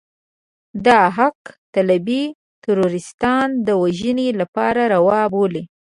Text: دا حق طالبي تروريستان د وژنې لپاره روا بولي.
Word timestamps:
دا 0.85 0.99
حق 1.17 1.39
طالبي 1.73 2.23
تروريستان 2.65 3.47
د 3.67 3.69
وژنې 3.81 4.27
لپاره 4.39 4.81
روا 4.93 5.21
بولي. 5.33 5.63